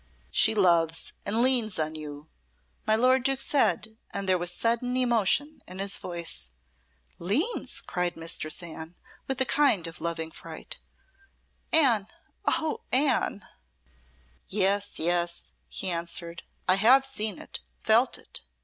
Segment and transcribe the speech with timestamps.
[0.31, 2.27] "She loves and leans on you,"
[2.87, 6.49] my lord Duke said, and there was sudden emotion in his voice.
[7.19, 8.95] "Leans!" cried Mistress Anne
[9.27, 10.79] with a kind of loving fright;
[11.71, 12.07] "Anne
[12.45, 13.47] on Anne!"
[14.47, 16.41] "Yes, yes," he answered.
[16.67, 18.41] "I have seen it felt it!